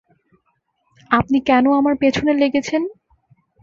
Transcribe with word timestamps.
আপনি 1.11 1.37
কেন 1.41 1.65
আমার 1.73 1.95
পেছনে 2.01 2.31
লেগেছেন? 2.33 2.81